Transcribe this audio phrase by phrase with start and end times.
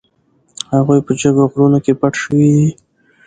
[0.75, 2.67] هغوی په جګو غرونو کې پټ شوي دي.